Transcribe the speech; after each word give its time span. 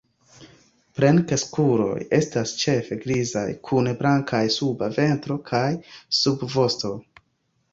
Plenkreskuloj 0.99 1.99
estas 2.19 2.53
ĉefe 2.63 2.97
grizaj 3.05 3.45
kun 3.69 3.91
blankaj 4.01 4.43
suba 4.57 4.89
ventro 4.97 5.39
kaj 5.53 5.65
subvosto. 6.23 6.93